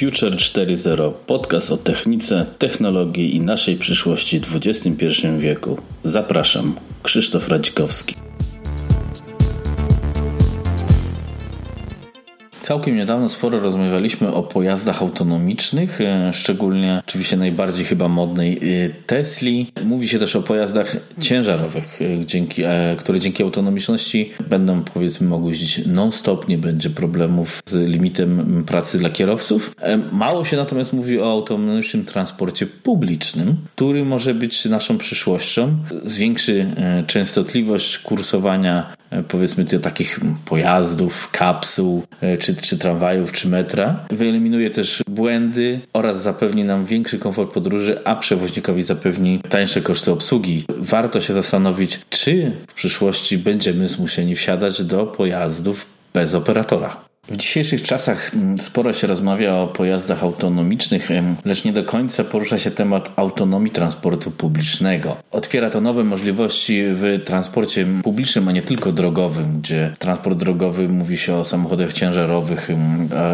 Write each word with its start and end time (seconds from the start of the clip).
Future 0.00 0.36
4.0 0.36 1.12
podcast 1.26 1.72
o 1.72 1.76
technice, 1.76 2.46
technologii 2.58 3.36
i 3.36 3.40
naszej 3.40 3.76
przyszłości 3.76 4.40
w 4.40 4.56
XXI 4.56 5.06
wieku. 5.38 5.78
Zapraszam, 6.04 6.74
Krzysztof 7.02 7.48
Radzikowski. 7.48 8.29
Całkiem 12.70 12.96
niedawno 12.96 13.28
sporo 13.28 13.60
rozmawialiśmy 13.60 14.34
o 14.34 14.42
pojazdach 14.42 15.02
autonomicznych, 15.02 16.00
e, 16.00 16.32
szczególnie 16.32 17.02
oczywiście 17.08 17.36
najbardziej 17.36 17.84
chyba 17.84 18.08
modnej 18.08 18.56
e, 18.56 18.90
Tesli. 19.06 19.72
Mówi 19.84 20.08
się 20.08 20.18
też 20.18 20.36
o 20.36 20.42
pojazdach 20.42 20.96
ciężarowych, 21.20 22.02
e, 22.02 22.24
dzięki, 22.24 22.62
które 22.98 23.20
dzięki 23.20 23.42
autonomiczności 23.42 24.30
będą 24.48 24.82
powiedzmy 24.82 25.28
mogły 25.28 25.50
jeździć 25.50 25.86
non-stop, 25.86 26.48
nie 26.48 26.58
będzie 26.58 26.90
problemów 26.90 27.62
z 27.66 27.88
limitem 27.88 28.64
pracy 28.66 28.98
dla 28.98 29.10
kierowców. 29.10 29.74
Mało 30.12 30.44
się 30.44 30.56
natomiast 30.56 30.92
mówi 30.92 31.20
o 31.20 31.32
autonomicznym 31.32 32.04
transporcie 32.04 32.66
publicznym, 32.66 33.56
który 33.74 34.04
może 34.04 34.34
być 34.34 34.64
naszą 34.64 34.98
przyszłością. 34.98 35.76
Zwiększy 36.04 36.66
częstotliwość 37.06 37.98
kursowania 37.98 38.99
powiedzmy 39.28 39.64
takich 39.64 40.20
pojazdów, 40.44 41.30
kapsuł 41.30 42.02
czy 42.38 42.56
czy 42.56 42.78
tramwajów, 42.78 43.32
czy 43.32 43.48
metra. 43.48 44.06
Wyeliminuje 44.10 44.70
też 44.70 45.02
błędy 45.08 45.80
oraz 45.92 46.22
zapewni 46.22 46.64
nam 46.64 46.84
większy 46.84 47.18
komfort 47.18 47.52
podróży, 47.52 48.00
a 48.04 48.16
przewoźnikowi 48.16 48.82
zapewni 48.82 49.40
tańsze 49.48 49.80
koszty 49.80 50.12
obsługi. 50.12 50.64
Warto 50.78 51.20
się 51.20 51.32
zastanowić, 51.32 52.00
czy 52.10 52.52
w 52.66 52.74
przyszłości 52.74 53.38
będziemy 53.38 53.88
zmuszeni 53.88 54.36
wsiadać 54.36 54.82
do 54.82 55.06
pojazdów 55.06 55.86
bez 56.14 56.34
operatora. 56.34 57.09
W 57.28 57.36
dzisiejszych 57.36 57.82
czasach 57.82 58.34
mm, 58.34 58.60
sporo 58.60 58.92
się 58.92 59.06
rozmawia 59.06 59.54
o 59.54 59.66
pojazdach 59.66 60.22
autonomicznych, 60.22 61.08
lecz 61.44 61.64
nie 61.64 61.72
do 61.72 61.84
końca 61.84 62.24
porusza 62.24 62.58
się 62.58 62.70
temat 62.70 63.12
autonomii 63.16 63.70
transportu 63.70 64.30
publicznego. 64.30 65.16
Otwiera 65.30 65.70
to 65.70 65.80
nowe 65.80 66.04
możliwości 66.04 66.82
w 66.84 67.22
transporcie 67.24 67.86
publicznym, 68.02 68.48
a 68.48 68.52
nie 68.52 68.62
tylko 68.62 68.92
drogowym, 68.92 69.60
gdzie 69.60 69.92
transport 69.98 70.38
drogowy 70.38 70.88
mówi 70.88 71.18
się 71.18 71.34
o 71.34 71.44
samochodach 71.44 71.92
ciężarowych, 71.92 72.68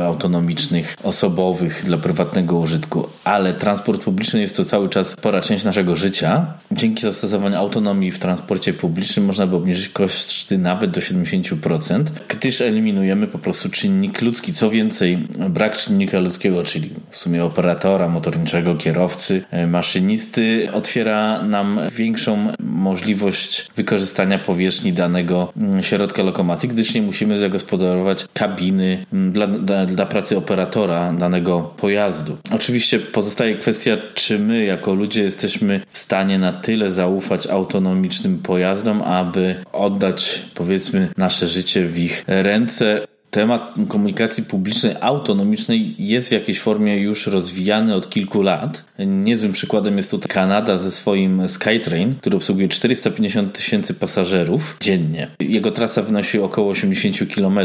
autonomicznych, 0.06 0.96
osobowych 1.02 1.84
dla 1.84 1.98
prywatnego 1.98 2.58
użytku, 2.58 3.08
ale 3.24 3.54
transport 3.54 4.02
publiczny 4.02 4.40
jest 4.40 4.56
to 4.56 4.64
cały 4.64 4.88
czas 4.88 5.08
spora 5.08 5.40
część 5.40 5.64
naszego 5.64 5.96
życia. 5.96 6.46
Dzięki 6.72 7.02
zastosowaniu 7.02 7.56
autonomii 7.56 8.10
w 8.10 8.18
transporcie 8.18 8.72
publicznym 8.72 9.24
można 9.24 9.46
by 9.46 9.56
obniżyć 9.56 9.88
koszty 9.88 10.58
nawet 10.58 10.90
do 10.90 11.00
70%, 11.00 12.04
gdyż 12.28 12.60
eliminujemy 12.60 13.26
po 13.26 13.38
prostu 13.38 13.70
czynnik 13.76 14.22
ludzki. 14.22 14.52
Co 14.52 14.70
więcej, 14.70 15.18
brak 15.50 15.76
czynnika 15.76 16.18
ludzkiego, 16.18 16.64
czyli 16.64 16.90
w 17.10 17.16
sumie 17.16 17.44
operatora 17.44 18.08
motorniczego, 18.08 18.74
kierowcy, 18.74 19.42
e, 19.50 19.66
maszynisty, 19.66 20.68
otwiera 20.72 21.42
nam 21.42 21.80
większą 21.96 22.52
możliwość 22.60 23.68
wykorzystania 23.76 24.38
powierzchni 24.38 24.92
danego 24.92 25.52
mm, 25.56 25.82
środka 25.82 26.22
lokomocji, 26.22 26.68
gdyż 26.68 26.94
nie 26.94 27.02
musimy 27.02 27.38
zagospodarować 27.38 28.26
kabiny 28.34 29.06
mm, 29.12 29.32
dla, 29.32 29.46
dla, 29.46 29.86
dla 29.86 30.06
pracy 30.06 30.38
operatora 30.38 31.12
danego 31.12 31.60
pojazdu. 31.76 32.36
Oczywiście 32.50 32.98
pozostaje 32.98 33.54
kwestia, 33.54 33.96
czy 34.14 34.38
my 34.38 34.64
jako 34.64 34.94
ludzie 34.94 35.22
jesteśmy 35.22 35.80
w 35.90 35.98
stanie 35.98 36.38
na 36.38 36.52
tyle 36.52 36.92
zaufać 36.92 37.46
autonomicznym 37.46 38.38
pojazdom, 38.38 39.02
aby 39.02 39.56
oddać 39.72 40.42
powiedzmy 40.54 41.08
nasze 41.16 41.48
życie 41.48 41.86
w 41.86 41.98
ich 41.98 42.24
ręce 42.26 43.05
temat 43.36 43.74
komunikacji 43.88 44.42
publicznej 44.42 44.94
autonomicznej 45.00 45.94
jest 45.98 46.28
w 46.28 46.32
jakiejś 46.32 46.60
formie 46.60 46.98
już 46.98 47.26
rozwijany 47.26 47.94
od 47.94 48.10
kilku 48.10 48.42
lat. 48.42 48.84
Niezłym 48.98 49.52
przykładem 49.52 49.96
jest 49.96 50.10
tutaj 50.10 50.28
Kanada 50.28 50.78
ze 50.78 50.90
swoim 50.90 51.48
Skytrain, 51.48 52.14
który 52.14 52.36
obsługuje 52.36 52.68
450 52.68 53.52
tysięcy 53.52 53.94
pasażerów 53.94 54.76
dziennie. 54.80 55.28
Jego 55.40 55.70
trasa 55.70 56.02
wynosi 56.02 56.38
około 56.38 56.70
80 56.70 57.34
km. 57.34 57.58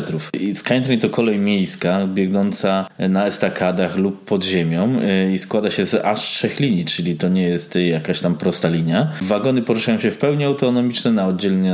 Skytrain 0.53 0.99
to 0.99 1.09
kolej 1.09 1.39
miejska 1.39 2.07
biegnąca 2.07 2.87
na 2.99 3.25
estakadach 3.25 3.97
lub 3.97 4.25
pod 4.25 4.43
ziemią 4.43 4.99
i 5.33 5.37
składa 5.37 5.69
się 5.69 5.85
z 5.85 5.95
aż 6.05 6.19
trzech 6.19 6.59
linii, 6.59 6.85
czyli 6.85 7.15
to 7.15 7.29
nie 7.29 7.43
jest 7.43 7.75
jakaś 7.75 8.19
tam 8.19 8.35
prosta 8.35 8.69
linia. 8.69 9.11
Wagony 9.21 9.61
poruszają 9.61 9.99
się 9.99 10.11
w 10.11 10.17
pełni 10.17 10.43
autonomiczne 10.45 11.11
na, 11.11 11.27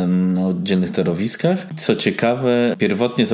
na 0.08 0.48
oddzielnych 0.48 0.92
torowiskach. 0.92 1.68
Co 1.76 1.96
ciekawe, 1.96 2.76
pierwotnie 2.78 3.26
z 3.26 3.34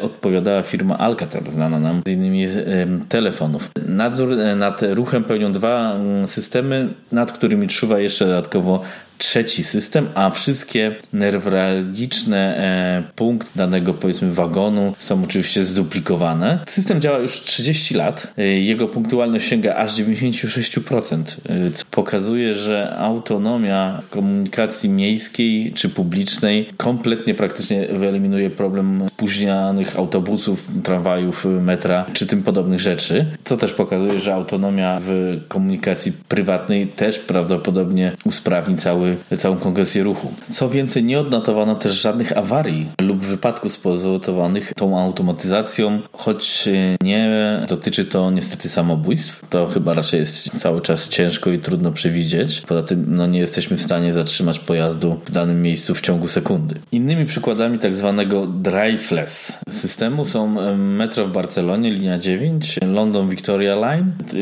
odpowiadała 0.00 0.62
firma 0.62 0.98
Alcatel, 0.98 1.42
znana 1.48 1.80
nam 1.80 2.02
z 2.06 2.08
innymi 2.08 2.46
z 2.46 3.08
telefonów. 3.08 3.70
Nadzór 3.96 4.36
nad 4.56 4.82
ruchem 4.82 5.24
pełnią 5.24 5.52
dwa 5.52 5.94
mm, 5.94 6.26
systemy, 6.26 6.88
nad 7.12 7.32
którymi 7.32 7.68
czuwa 7.68 7.98
jeszcze 7.98 8.26
dodatkowo 8.26 8.82
trzeci 9.22 9.64
system, 9.64 10.08
a 10.14 10.30
wszystkie 10.30 10.94
newralgiczne 11.12 12.56
e, 12.56 13.02
punkty 13.16 13.50
danego 13.56 13.94
powiedzmy 13.94 14.32
wagonu 14.32 14.94
są 14.98 15.24
oczywiście 15.24 15.64
zduplikowane. 15.64 16.58
System 16.66 17.00
działa 17.00 17.18
już 17.18 17.40
30 17.40 17.94
lat. 17.94 18.34
E, 18.38 18.42
jego 18.42 18.88
punktualność 18.88 19.48
sięga 19.48 19.74
aż 19.74 19.94
96%, 19.94 21.36
e, 21.48 21.70
co 21.70 21.84
pokazuje, 21.90 22.54
że 22.54 22.96
autonomia 22.98 24.02
komunikacji 24.10 24.88
miejskiej 24.88 25.72
czy 25.72 25.88
publicznej 25.88 26.68
kompletnie 26.76 27.34
praktycznie 27.34 27.88
wyeliminuje 27.88 28.50
problem 28.50 29.06
spóźnianych 29.08 29.96
autobusów, 29.96 30.66
tramwajów, 30.82 31.44
metra 31.44 32.06
czy 32.12 32.26
tym 32.26 32.42
podobnych 32.42 32.80
rzeczy. 32.80 33.26
To 33.44 33.56
też 33.56 33.72
pokazuje, 33.84 34.20
że 34.20 34.34
autonomia 34.34 35.00
w 35.02 35.40
komunikacji 35.48 36.12
prywatnej 36.28 36.86
też 36.86 37.18
prawdopodobnie 37.18 38.12
usprawni 38.24 38.76
cały 38.76 39.16
całą 39.38 39.56
kongresję 39.56 40.02
ruchu. 40.02 40.32
Co 40.50 40.68
więcej, 40.68 41.04
nie 41.04 41.20
odnotowano 41.20 41.74
też 41.74 41.92
żadnych 41.92 42.38
awarii 42.38 42.88
lub 43.00 43.18
wypadków 43.18 43.72
spowodowanych 43.72 44.72
tą 44.74 44.98
automatyzacją, 44.98 46.00
choć 46.12 46.68
nie 47.02 47.30
dotyczy 47.68 48.04
to 48.04 48.30
niestety 48.30 48.68
samobójstw. 48.68 49.48
To 49.48 49.66
chyba 49.66 49.94
raczej 49.94 50.20
jest 50.20 50.60
cały 50.60 50.80
czas 50.80 51.08
ciężko 51.08 51.50
i 51.50 51.58
trudno 51.58 51.90
przewidzieć. 51.90 52.60
Poza 52.60 52.82
tym 52.82 53.04
no, 53.08 53.26
nie 53.26 53.38
jesteśmy 53.38 53.76
w 53.76 53.82
stanie 53.82 54.12
zatrzymać 54.12 54.58
pojazdu 54.58 55.20
w 55.24 55.30
danym 55.30 55.62
miejscu 55.62 55.94
w 55.94 56.00
ciągu 56.00 56.28
sekundy. 56.28 56.74
Innymi 56.92 57.26
przykładami 57.26 57.78
tak 57.78 57.96
zwanego 57.96 58.46
driveless 58.46 59.58
systemu 59.68 60.24
są 60.24 60.48
metro 60.76 61.26
w 61.26 61.32
Barcelonie, 61.32 61.90
linia 61.90 62.18
9, 62.18 62.80
London 62.82 63.28
Victoria 63.28 63.71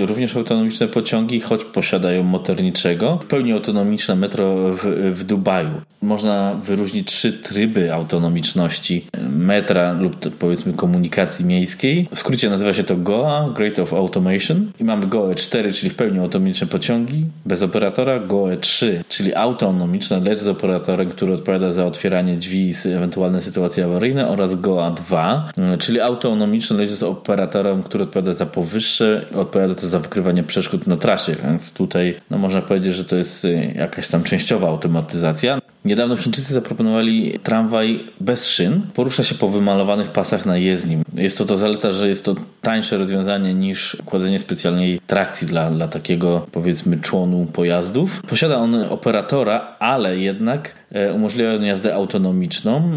Również 0.07 0.37
autonomiczne 0.37 0.89
pociągi, 0.89 1.41
choć 1.41 1.65
posiadają 1.65 2.23
motorniczego. 2.23 3.19
W 3.23 3.27
pełni 3.27 3.53
autonomiczne 3.53 4.17
metro 4.17 4.55
w, 4.75 5.13
w 5.15 5.25
Dubaju. 5.25 5.71
Można 6.03 6.55
wyróżnić 6.55 7.09
trzy 7.09 7.33
tryby 7.33 7.95
autonomiczności 7.95 9.07
metra 9.29 9.93
lub 9.93 10.37
powiedzmy 10.37 10.73
komunikacji 10.73 11.45
miejskiej. 11.45 12.09
W 12.15 12.19
skrócie 12.19 12.51
nazywa 12.51 12.73
się 12.73 12.85
to 12.85 12.97
GOA, 12.97 13.51
Great 13.57 13.79
of 13.79 13.95
Automation. 13.95 14.73
I 14.81 14.85
mamy 14.85 15.07
GOE 15.07 15.35
4, 15.35 15.73
czyli 15.73 15.91
w 15.91 15.95
pełni 15.95 16.19
autonomiczne 16.19 16.67
pociągi 16.67 17.25
bez 17.47 17.63
operatora, 17.63 18.19
GOE 18.19 18.57
3, 18.57 19.05
czyli 19.09 19.35
autonomiczne, 19.35 20.21
lecz 20.21 20.41
z 20.41 20.49
operatorem, 20.49 21.09
który 21.09 21.35
odpowiada 21.35 21.73
za 21.73 21.87
otwieranie 21.87 22.37
drzwi 22.37 22.71
i 22.71 22.89
ewentualne 22.89 23.41
sytuacje 23.41 23.85
awaryjne 23.85 24.29
oraz 24.29 24.61
GOA 24.61 24.91
2, 24.91 25.51
czyli 25.79 26.01
autonomiczne, 26.01 26.77
lecz 26.77 26.91
z 26.91 27.03
operatorem, 27.03 27.83
który 27.83 28.05
odpowiada 28.05 28.33
za 28.33 28.47
powyższe, 28.47 29.20
odpowiada 29.35 29.75
to 29.75 29.89
za 29.89 29.99
wykrywanie 29.99 30.43
przeszkód 30.43 30.87
na 30.87 30.97
trasie, 30.97 31.37
więc 31.45 31.73
tutaj 31.73 32.17
no, 32.31 32.39
można 32.39 32.63
powiedzieć, 32.63 32.95
że 32.95 33.05
to 33.05 33.17
jest 33.17 33.47
jakaś 33.75 34.09
tam 34.09 34.23
częściowa 34.23 34.69
automatyzacja. 34.69 35.61
Niedawno 35.85 36.17
Chińczycy 36.17 36.55
zaproponowali 36.55 37.39
tramwaj 37.43 38.05
bez 38.21 38.47
szyn. 38.47 38.81
Porusza 38.95 39.23
się 39.23 39.35
po 39.35 39.49
wymalowanych 39.49 40.11
pasach 40.11 40.47
na 40.47 40.57
jezdnim. 40.57 41.03
Jest 41.15 41.39
to 41.39 41.45
to 41.45 41.57
zaleta, 41.57 41.93
że 41.93 42.09
jest 42.09 42.25
to 42.25 42.35
tańsze 42.61 42.97
rozwiązanie 42.97 43.55
niż 43.55 43.97
kładzenie 44.05 44.39
specjalnej 44.39 45.01
trakcji 45.07 45.47
dla, 45.47 45.71
dla 45.71 45.89
takiego 45.89 46.47
powiedzmy 46.53 47.01
członu 47.01 47.47
pojazdów. 47.53 48.23
Posiada 48.23 48.57
on 48.57 48.75
operatora, 48.75 49.77
ale 49.79 50.19
jednak 50.19 50.75
e, 50.93 51.13
umożliwia 51.13 51.55
on 51.55 51.65
jazdę 51.65 51.95
autonomiczną 51.95 52.91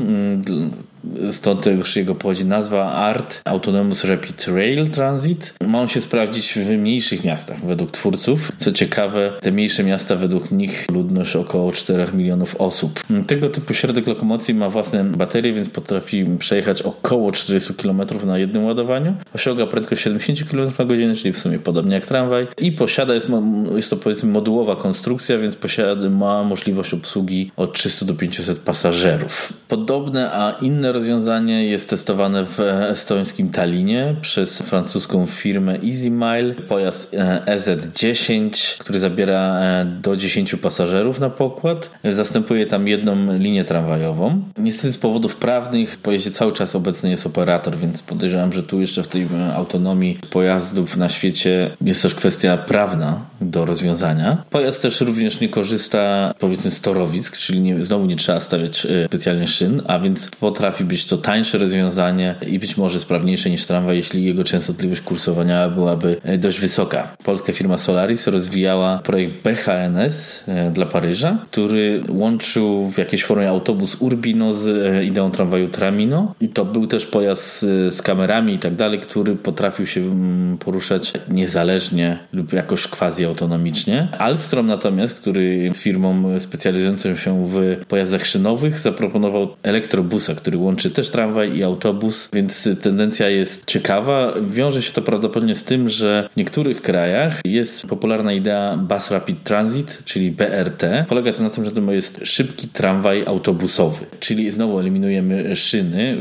stąd 1.31 1.61
też 1.63 1.95
jego 1.95 2.15
pochodzi 2.15 2.45
nazwa 2.45 2.91
ART 2.91 3.41
Autonomous 3.45 4.03
Rapid 4.03 4.47
Rail 4.47 4.89
Transit. 4.89 5.53
Ma 5.67 5.79
on 5.79 5.87
się 5.87 6.01
sprawdzić 6.01 6.53
w 6.53 6.69
mniejszych 6.69 7.23
miastach 7.23 7.65
według 7.65 7.91
twórców. 7.91 8.51
Co 8.57 8.71
ciekawe, 8.71 9.33
te 9.41 9.51
mniejsze 9.51 9.83
miasta 9.83 10.15
według 10.15 10.51
nich 10.51 10.85
ludność 10.91 11.35
około 11.35 11.71
4 11.71 12.13
milionów 12.13 12.55
osób. 12.55 13.03
Tego 13.27 13.49
typu 13.49 13.73
środek 13.73 14.07
lokomocji 14.07 14.53
ma 14.53 14.69
własne 14.69 15.03
baterie, 15.03 15.53
więc 15.53 15.69
potrafi 15.69 16.25
przejechać 16.39 16.81
około 16.81 17.31
40 17.31 17.73
km 17.73 18.01
na 18.25 18.37
jednym 18.37 18.65
ładowaniu. 18.65 19.15
Osiąga 19.35 19.67
prędkość 19.67 20.01
70 20.01 20.49
km 20.49 20.71
na 20.79 20.85
godzinę, 20.85 21.15
czyli 21.15 21.33
w 21.33 21.39
sumie 21.39 21.59
podobnie 21.59 21.95
jak 21.95 22.05
tramwaj. 22.05 22.47
I 22.57 22.71
posiada, 22.71 23.13
jest, 23.13 23.27
jest 23.75 23.89
to 23.89 23.97
powiedzmy 23.97 24.31
modułowa 24.31 24.75
konstrukcja, 24.75 25.37
więc 25.37 25.55
posiada, 25.55 26.09
ma 26.09 26.43
możliwość 26.43 26.93
obsługi 26.93 27.51
od 27.57 27.73
300 27.73 28.05
do 28.05 28.13
500 28.13 28.59
pasażerów. 28.59 29.53
Podobne, 29.67 30.31
a 30.31 30.51
inne 30.61 30.92
rozwiązanie 30.93 31.65
jest 31.65 31.89
testowane 31.89 32.45
w 32.45 32.59
estońskim 32.59 33.49
Tallinie 33.49 34.15
przez 34.21 34.61
francuską 34.61 35.25
firmę 35.25 35.73
EasyMile. 35.73 36.53
Pojazd 36.67 37.15
EZ10, 37.45 38.77
który 38.77 38.99
zabiera 38.99 39.61
do 39.85 40.15
10 40.15 40.55
pasażerów 40.55 41.19
na 41.19 41.29
pokład. 41.29 41.89
Zastępuje 42.03 42.65
tam 42.65 42.87
jedną 42.87 43.37
linię 43.37 43.63
tramwajową. 43.63 44.41
Niestety 44.57 44.93
z 44.93 44.97
powodów 44.97 45.35
prawnych 45.35 45.93
w 45.93 45.97
pojeździe 45.97 46.31
cały 46.31 46.53
czas 46.53 46.75
obecny 46.75 47.09
jest 47.09 47.27
operator, 47.27 47.77
więc 47.77 48.01
podejrzewam, 48.01 48.53
że 48.53 48.63
tu 48.63 48.81
jeszcze 48.81 49.03
w 49.03 49.07
tej 49.07 49.27
autonomii 49.55 50.17
pojazdów 50.29 50.97
na 50.97 51.09
świecie 51.09 51.71
jest 51.81 52.01
też 52.01 52.15
kwestia 52.15 52.57
prawna 52.57 53.19
do 53.41 53.65
rozwiązania. 53.65 54.43
Pojazd 54.49 54.81
też 54.81 55.01
również 55.01 55.39
nie 55.39 55.49
korzysta 55.49 56.33
powiedzmy 56.39 56.71
z 56.71 56.81
torowisk, 56.81 57.37
czyli 57.37 57.59
nie, 57.59 57.85
znowu 57.85 58.05
nie 58.05 58.15
trzeba 58.15 58.39
stawiać 58.39 58.85
e, 58.85 59.07
specjalnie 59.07 59.47
szyn, 59.47 59.81
a 59.87 59.99
więc 59.99 60.31
potrafi 60.39 60.82
być 60.83 61.05
to 61.05 61.17
tańsze 61.17 61.57
rozwiązanie 61.57 62.35
i 62.47 62.59
być 62.59 62.77
może 62.77 62.99
sprawniejsze 62.99 63.49
niż 63.49 63.65
tramwaj, 63.65 63.95
jeśli 63.95 64.23
jego 64.23 64.43
częstotliwość 64.43 65.01
kursowania 65.01 65.69
byłaby 65.69 66.17
e, 66.23 66.37
dość 66.37 66.59
wysoka. 66.59 67.07
Polska 67.23 67.53
firma 67.53 67.77
Solaris 67.77 68.27
rozwijała 68.27 68.97
projekt 68.97 69.33
BHNS 69.43 70.43
e, 70.47 70.71
dla 70.71 70.85
Paryża, 70.85 71.37
który 71.51 72.01
łączył 72.09 72.91
w 72.91 72.97
jakiejś 72.97 73.23
formie 73.23 73.49
autobus 73.49 73.95
Urbino 73.99 74.53
z 74.53 75.03
ideą 75.05 75.31
tramwaju 75.31 75.69
Tramino 75.69 76.35
i 76.41 76.49
to 76.49 76.65
był 76.65 76.87
też 76.87 77.05
pojazd 77.05 77.61
z 77.89 78.01
kamerami 78.01 78.53
i 78.53 78.59
tak 78.59 78.75
dalej, 78.75 78.99
który 78.99 79.35
potrafił 79.35 79.87
się 79.87 80.01
mm, 80.01 80.57
poruszać 80.57 81.13
niezależnie 81.29 82.19
lub 82.33 82.53
jakoś 82.53 82.87
quasi 82.87 83.25
autonomicznie. 83.25 84.07
Alstrom 84.17 84.67
natomiast, 84.67 85.13
który 85.13 85.55
jest 85.55 85.79
firmą 85.79 86.39
specjalizującą 86.39 87.15
się 87.15 87.47
w 87.49 87.85
pojazdach 87.87 88.25
szynowych, 88.25 88.79
zaproponował 88.79 89.55
elektrobusa, 89.63 90.35
który 90.35 90.57
łączy 90.73 90.91
też 90.91 91.09
tramwaj 91.09 91.57
i 91.57 91.63
autobus, 91.63 92.29
więc 92.33 92.69
tendencja 92.81 93.29
jest 93.29 93.65
ciekawa. 93.65 94.33
Wiąże 94.41 94.81
się 94.81 94.91
to 94.91 95.01
prawdopodobnie 95.01 95.55
z 95.55 95.63
tym, 95.63 95.89
że 95.89 96.29
w 96.33 96.37
niektórych 96.37 96.81
krajach 96.81 97.41
jest 97.45 97.87
popularna 97.87 98.33
idea 98.33 98.77
Bus 98.77 99.11
Rapid 99.11 99.43
Transit, 99.43 100.01
czyli 100.05 100.31
BRT. 100.31 100.83
Polega 101.09 101.31
to 101.31 101.43
na 101.43 101.49
tym, 101.49 101.65
że 101.65 101.71
to 101.71 101.91
jest 101.91 102.19
szybki 102.23 102.67
tramwaj 102.67 103.25
autobusowy, 103.25 104.05
czyli 104.19 104.51
znowu 104.51 104.79
eliminujemy 104.79 105.55
szyny, 105.55 106.17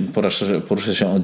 porusza 0.69 0.95
się 0.95 1.15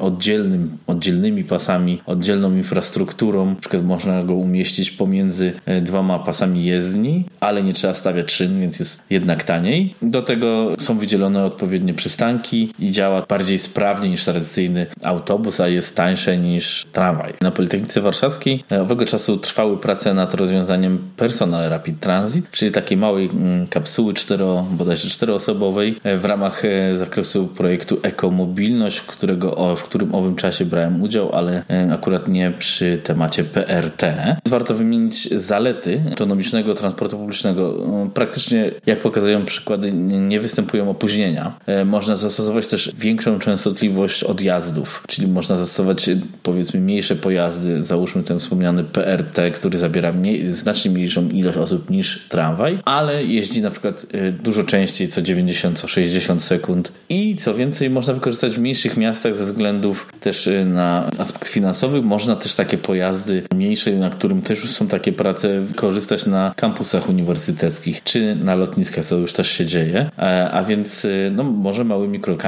oddzielnym, 0.00 0.78
oddzielnymi 0.86 1.44
pasami, 1.44 2.00
oddzielną 2.06 2.56
infrastrukturą, 2.56 3.46
na 3.46 3.54
przykład 3.60 3.84
można 3.84 4.22
go 4.22 4.34
umieścić 4.34 4.90
pomiędzy 4.90 5.52
e, 5.66 5.80
dwoma 5.80 6.18
pasami 6.18 6.64
jezdni, 6.64 7.24
ale 7.40 7.62
nie 7.62 7.72
trzeba 7.72 7.94
stawiać 7.94 8.32
szyn, 8.32 8.60
więc 8.60 8.78
jest 8.78 9.02
jednak 9.10 9.44
taniej. 9.44 9.94
Do 10.02 10.22
tego 10.22 10.72
są 10.78 10.98
wydzielone 10.98 11.44
odpowiednie 11.44 11.94
przystanki 11.94 12.68
i 12.78 12.90
działa 12.90 13.26
bardziej 13.28 13.58
sprawnie 13.58 14.08
niż 14.08 14.24
tradycyjny 14.24 14.86
autobus, 15.02 15.60
a 15.60 15.68
jest 15.68 15.96
tańsze 15.96 16.38
niż 16.38 16.86
tramwaj. 16.92 17.32
Na 17.40 17.50
Politechnice 17.50 18.00
Warszawskiej 18.00 18.64
e, 18.72 18.82
owego 18.82 19.04
czasu 19.04 19.36
trwały 19.36 19.78
prace 19.78 20.14
nad 20.14 20.34
rozwiązaniem 20.34 20.98
Personal 21.16 21.70
Rapid 21.70 22.00
Transit, 22.00 22.50
czyli 22.50 22.72
takiej 22.72 22.98
małej 22.98 23.26
mm, 23.26 23.66
kapsuły 23.66 24.14
cztero, 24.14 24.66
bodajże 24.70 25.08
czteroosobowej 25.08 26.00
e, 26.04 26.16
w 26.18 26.24
ramach 26.24 26.62
zakresu 26.96 27.46
projektu 27.46 27.98
Ekomobilność, 28.02 29.00
którego, 29.00 29.76
w 29.76 29.84
którym 29.84 30.14
owym 30.14 30.36
czasie 30.36 30.64
brałem 30.64 31.02
udział, 31.02 31.32
ale 31.32 31.62
akurat 31.92 32.28
nie 32.28 32.50
przy 32.50 32.98
temacie 33.04 33.44
PRT. 33.44 34.14
Warto 34.48 34.74
wymienić 34.74 35.30
zalety 35.30 36.02
autonomicznego 36.08 36.74
transportu 36.74 37.18
publicznego. 37.18 37.74
Praktycznie, 38.14 38.70
jak 38.86 39.00
pokazują 39.00 39.44
przykłady, 39.44 39.92
nie 39.92 40.40
występują 40.40 40.90
opóźnienia. 40.90 41.58
E, 41.66 41.84
można 41.84 42.16
zastosować 42.16 42.65
też 42.68 42.92
większą 42.98 43.38
częstotliwość 43.38 44.24
odjazdów, 44.24 45.04
czyli 45.08 45.28
można 45.28 45.56
zastosować 45.56 46.10
powiedzmy 46.42 46.80
mniejsze 46.80 47.16
pojazdy, 47.16 47.84
załóżmy 47.84 48.22
ten 48.22 48.38
wspomniany 48.40 48.84
PRT, 48.84 49.50
który 49.50 49.78
zabiera 49.78 50.12
mniej, 50.12 50.50
znacznie 50.50 50.90
mniejszą 50.90 51.28
ilość 51.28 51.58
osób 51.58 51.90
niż 51.90 52.26
tramwaj, 52.28 52.78
ale 52.84 53.24
jeździ 53.24 53.62
na 53.62 53.70
przykład 53.70 54.06
e, 54.12 54.32
dużo 54.32 54.64
częściej, 54.64 55.08
co 55.08 55.22
90, 55.22 55.78
co 55.78 55.88
60 55.88 56.42
sekund 56.42 56.92
i 57.08 57.36
co 57.36 57.54
więcej 57.54 57.90
można 57.90 58.14
wykorzystać 58.14 58.52
w 58.52 58.58
mniejszych 58.58 58.96
miastach 58.96 59.36
ze 59.36 59.44
względów 59.44 60.12
też 60.20 60.48
e, 60.48 60.64
na 60.64 61.10
aspekt 61.18 61.48
finansowy. 61.48 62.02
Można 62.02 62.36
też 62.36 62.54
takie 62.54 62.78
pojazdy 62.78 63.42
mniejsze, 63.54 63.92
na 63.92 64.10
którym 64.10 64.42
też 64.42 64.62
już 64.62 64.70
są 64.70 64.88
takie 64.88 65.12
prace, 65.12 65.62
korzystać 65.74 66.26
na 66.26 66.54
kampusach 66.56 67.08
uniwersyteckich 67.08 68.04
czy 68.04 68.36
na 68.36 68.54
lotniskach, 68.54 69.04
co 69.04 69.16
już 69.16 69.32
też 69.32 69.50
się 69.50 69.66
dzieje. 69.66 70.10
E, 70.18 70.50
a 70.50 70.64
więc 70.64 71.04
e, 71.04 71.08
no, 71.30 71.44
może 71.44 71.84
małymi 71.84 72.20
krokami 72.20 72.45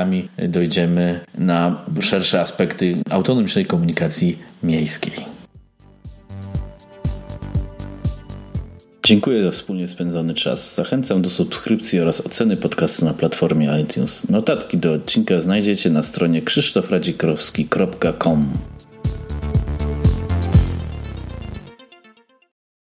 dojdziemy 0.48 1.20
na 1.38 1.84
szersze 2.00 2.40
aspekty 2.40 2.96
autonomicznej 3.10 3.66
komunikacji 3.66 4.38
miejskiej. 4.62 5.38
Dziękuję 9.08 9.44
za 9.44 9.50
wspólnie 9.50 9.88
spędzony 9.88 10.34
czas. 10.34 10.74
Zachęcam 10.74 11.22
do 11.22 11.30
subskrypcji 11.30 12.00
oraz 12.00 12.26
oceny 12.26 12.56
podcastu 12.56 13.04
na 13.04 13.14
platformie 13.14 13.80
iTunes. 13.82 14.30
Notatki 14.30 14.78
do 14.78 14.92
odcinka 14.92 15.40
znajdziecie 15.40 15.90
na 15.90 16.02
stronie 16.02 16.42
krzysztofradzikrowski.com. 16.42 18.52